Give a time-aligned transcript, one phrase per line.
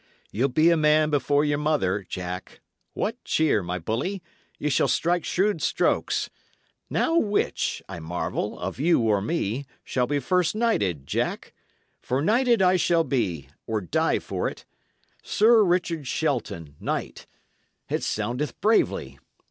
[0.31, 2.59] "Ye'll be a man before your mother, Jack.
[2.93, 4.23] What cheer, my bully!
[4.57, 6.31] Ye shall strike shrewd strokes.
[6.89, 11.53] Now, which, I marvel, of you or me, shall be first knighted, Jack?
[11.99, 14.65] for knighted I shall be, or die for 't.
[15.21, 17.27] 'Sir Richard Shelton, Knight':
[17.87, 19.19] it soundeth bravely.